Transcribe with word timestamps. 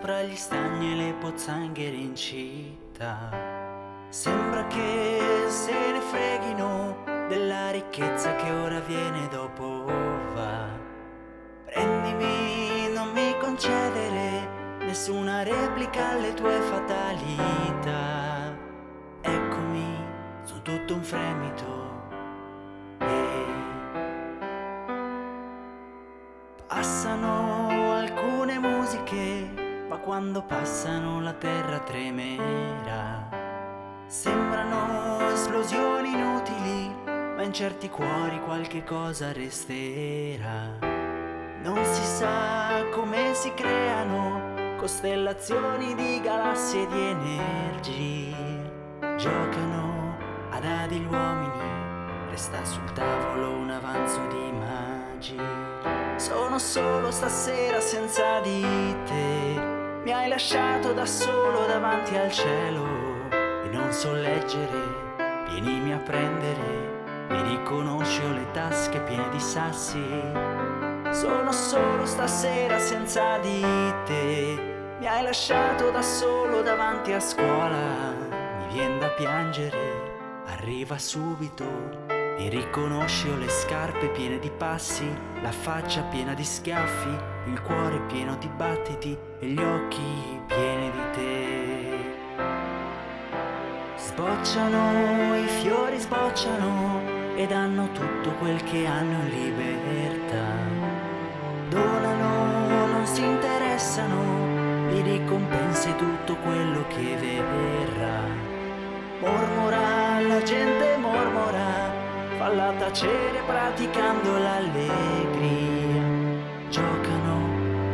tra 0.00 0.22
gli 0.22 0.34
stagni 0.34 0.92
e 0.92 0.96
le 0.96 1.12
pozzanghere 1.20 1.94
in 1.94 2.16
città. 2.16 3.28
Sembra 4.08 4.66
che 4.66 5.20
se 5.48 5.72
ne 5.72 6.00
freghino 6.00 7.04
della 7.28 7.70
ricchezza 7.70 8.34
che 8.36 8.50
ora 8.50 8.80
viene 8.80 9.28
dopo 9.28 9.84
va. 10.34 10.68
Prendimi, 11.66 12.90
non 12.94 13.12
mi 13.12 13.36
concedere 13.38 14.48
nessuna 14.78 15.42
replica 15.42 16.08
alle 16.10 16.32
tue 16.32 16.58
fatalità. 16.62 18.56
Eccomi, 19.20 19.96
sono 20.44 20.62
tutto 20.62 20.94
un 20.94 21.02
fremito. 21.02 21.88
E 23.00 23.44
passano 26.66 27.59
quando 30.02 30.42
passano 30.42 31.20
la 31.20 31.32
terra 31.34 31.78
tremerà. 31.80 33.28
Sembrano 34.06 35.30
esplosioni 35.32 36.10
inutili, 36.12 36.94
ma 37.04 37.42
in 37.42 37.52
certi 37.52 37.88
cuori 37.88 38.40
qualche 38.44 38.82
cosa 38.84 39.32
resterà. 39.32 40.78
Non 41.62 41.84
si 41.84 42.02
sa 42.02 42.84
come 42.92 43.34
si 43.34 43.52
creano 43.54 44.76
costellazioni 44.76 45.94
di 45.94 46.20
galassie 46.22 46.86
di 46.86 47.06
energie. 47.06 48.34
Giocano 49.16 50.16
ad 50.50 50.62
dadi 50.62 50.96
gli 50.98 51.04
uomini, 51.04 52.28
resta 52.30 52.64
sul 52.64 52.90
tavolo 52.92 53.50
un 53.52 53.70
avanzo 53.70 54.26
di 54.28 54.52
magie. 54.52 56.18
Sono 56.18 56.58
solo 56.58 57.10
stasera 57.10 57.80
senza 57.80 58.40
di 58.40 58.62
te, 59.04 59.78
mi 60.02 60.12
hai 60.12 60.28
lasciato 60.28 60.92
da 60.92 61.06
solo 61.06 61.66
davanti 61.66 62.16
al 62.16 62.30
cielo 62.30 62.84
e 63.30 63.68
non 63.70 63.92
so 63.92 64.12
leggere, 64.12 65.46
vienimi 65.48 65.92
a 65.92 65.98
prendere 65.98 66.98
mi 67.30 67.42
riconosci 67.42 68.20
ho 68.24 68.32
le 68.32 68.50
tasche 68.50 68.98
piene 69.02 69.28
di 69.28 69.38
sassi. 69.38 70.04
Sono 71.10 71.52
solo 71.52 72.04
stasera 72.04 72.78
senza 72.80 73.38
di 73.38 73.62
te. 74.04 74.58
Mi 74.98 75.06
hai 75.06 75.22
lasciato 75.22 75.90
da 75.90 76.02
solo 76.02 76.60
davanti 76.62 77.12
a 77.12 77.20
scuola. 77.20 78.14
Mi 78.58 78.72
vien 78.72 78.98
da 78.98 79.10
piangere, 79.10 80.42
arriva 80.46 80.98
subito. 80.98 82.19
Mi 82.40 82.48
riconosci 82.48 83.28
ho 83.28 83.36
le 83.36 83.50
scarpe 83.50 84.08
piene 84.08 84.38
di 84.38 84.50
passi, 84.50 85.06
la 85.42 85.52
faccia 85.52 86.00
piena 86.04 86.32
di 86.32 86.42
schiaffi, 86.42 87.14
il 87.50 87.60
cuore 87.60 88.00
pieno 88.06 88.34
di 88.36 88.48
battiti 88.48 89.14
e 89.40 89.46
gli 89.46 89.60
occhi 89.60 90.40
pieni 90.46 90.90
di 90.90 91.02
te. 91.12 91.98
Sbocciano, 93.94 95.36
i 95.36 95.46
fiori 95.60 95.98
sbocciano 95.98 97.36
e 97.36 97.46
danno 97.46 97.92
tutto 97.92 98.30
quel 98.38 98.64
che 98.64 98.86
hanno 98.86 99.22
in 99.22 99.28
libertà. 99.28 100.46
Donano, 101.68 102.86
non 102.86 103.06
si 103.06 103.22
interessano 103.22 104.88
di 104.88 105.02
ricompense 105.02 105.94
tutto 105.94 106.36
quello 106.36 106.86
che 106.88 107.16
verrà. 107.20 108.22
Mormora, 109.20 110.20
la 110.22 110.42
gente 110.42 110.69
falla 112.40 112.72
tacere 112.78 113.42
praticando 113.44 114.38
l'allegria. 114.38 116.00
Giocano 116.70 117.34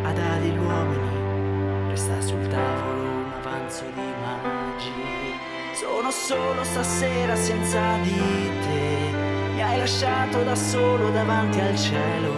a 0.04 0.12
dadi 0.12 0.50
gli 0.50 0.56
uomini, 0.56 1.88
resta 1.88 2.20
sul 2.20 2.46
tavolo 2.46 3.02
un 3.02 3.32
avanzo 3.42 3.82
di 3.92 4.08
magia. 4.22 5.74
Sono 5.74 6.12
solo 6.12 6.62
stasera 6.62 7.34
senza 7.34 7.96
di 8.02 8.50
te 8.62 9.10
mi 9.52 9.62
hai 9.64 9.78
lasciato 9.78 10.44
da 10.44 10.54
solo 10.54 11.10
davanti 11.10 11.58
al 11.58 11.76
cielo 11.76 12.32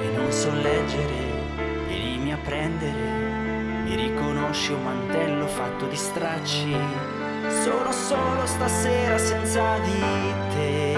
e 0.00 0.10
non 0.16 0.32
so 0.32 0.50
leggere, 0.50 1.44
vienimi 1.88 2.32
a 2.32 2.38
prendere, 2.42 3.82
mi 3.84 3.94
riconosci 3.96 4.72
un 4.72 4.82
mantello 4.82 5.46
fatto 5.46 5.84
di 5.88 5.96
stracci. 5.96 6.74
Sono 7.62 7.92
solo 7.92 8.46
stasera 8.46 9.18
senza 9.18 9.78
di 9.78 10.00
te, 10.54 10.96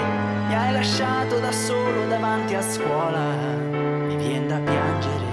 mi 0.51 0.57
hai 0.57 0.73
lasciato 0.73 1.39
da 1.39 1.49
solo 1.53 2.07
davanti 2.07 2.55
a 2.55 2.61
scuola, 2.61 3.23
mi 3.71 4.17
vien 4.17 4.49
da 4.49 4.57
piangere, 4.57 5.29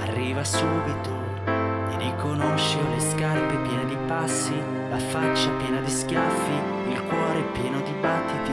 arriva 0.00 0.42
subito, 0.42 1.10
mi 1.46 1.96
riconosci 1.98 2.76
ho 2.76 2.88
le 2.92 3.00
scarpe 3.00 3.56
piene 3.58 3.84
di 3.86 3.96
passi, 4.08 4.60
la 4.88 4.98
faccia 4.98 5.50
piena 5.50 5.80
di 5.80 5.90
schiaffi, 5.90 6.90
il 6.90 7.00
cuore 7.00 7.42
pieno 7.52 7.80
di 7.80 7.92
battiti 8.00 8.49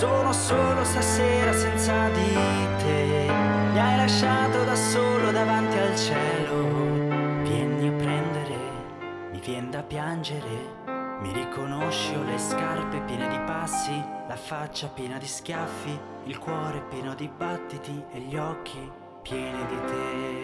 Sono 0.00 0.32
solo 0.32 0.82
stasera 0.82 1.52
senza 1.52 2.08
di 2.08 2.32
te, 2.78 3.26
mi 3.70 3.78
hai 3.78 3.96
lasciato 3.98 4.64
da 4.64 4.74
solo 4.74 5.30
davanti 5.30 5.76
al 5.76 5.94
cielo. 5.94 7.42
Vieni 7.42 7.88
a 7.88 7.92
prendere, 7.92 8.56
mi 9.30 9.40
vien 9.40 9.70
da 9.70 9.82
piangere, 9.82 11.18
mi 11.20 11.30
riconosci 11.34 12.14
ho 12.14 12.22
le 12.22 12.38
scarpe 12.38 13.02
piene 13.02 13.28
di 13.28 13.38
passi, 13.40 14.02
la 14.26 14.36
faccia 14.36 14.88
piena 14.88 15.18
di 15.18 15.26
schiaffi, 15.26 16.00
il 16.24 16.38
cuore 16.38 16.82
pieno 16.88 17.14
di 17.14 17.28
battiti 17.28 18.02
e 18.10 18.20
gli 18.20 18.36
occhi 18.36 18.90
pieni 19.20 19.66
di 19.66 19.80
te. 19.84 20.39